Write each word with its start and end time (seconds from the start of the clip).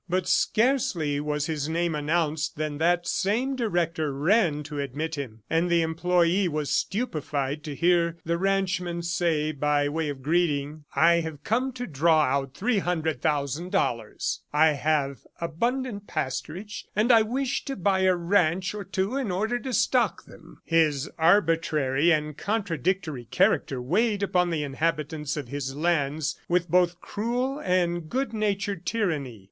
But 0.09 0.27
scarcely 0.27 1.19
was 1.19 1.45
his 1.45 1.69
name 1.69 1.93
announced 1.93 2.55
than 2.55 2.79
that 2.79 3.05
same 3.05 3.55
director 3.55 4.11
ran 4.11 4.63
to 4.63 4.79
admit 4.79 5.13
him, 5.13 5.43
and 5.47 5.69
the 5.69 5.83
employee 5.83 6.47
was 6.47 6.71
stupefied 6.71 7.63
to 7.65 7.75
hear 7.75 8.17
the 8.25 8.39
ranchman 8.39 9.03
say, 9.03 9.51
by 9.51 9.87
way 9.89 10.09
of 10.09 10.23
greeting, 10.23 10.85
"I 10.95 11.17
have 11.19 11.43
come 11.43 11.71
to 11.73 11.85
draw 11.85 12.21
out 12.23 12.55
three 12.55 12.79
hundred 12.79 13.21
thousand 13.21 13.71
dollars. 13.71 14.41
I 14.51 14.71
have 14.71 15.19
abundant 15.39 16.07
pasturage, 16.07 16.81
and 16.95 17.11
I 17.11 17.21
wish 17.21 17.63
to 17.65 17.75
buy 17.75 17.99
a 17.99 18.15
ranch 18.15 18.73
or 18.73 18.83
two 18.83 19.15
in 19.15 19.29
order 19.29 19.59
to 19.59 19.71
stock 19.71 20.25
them." 20.25 20.63
His 20.65 21.11
arbitrary 21.19 22.11
and 22.11 22.35
contradictory 22.35 23.25
character 23.25 23.79
weighed 23.79 24.23
upon 24.23 24.49
the 24.49 24.63
inhabitants 24.63 25.37
of 25.37 25.49
his 25.49 25.75
lands 25.75 26.39
with 26.49 26.71
both 26.71 27.01
cruel 27.01 27.59
and 27.59 28.09
good 28.09 28.33
natured 28.33 28.87
tyranny. 28.87 29.39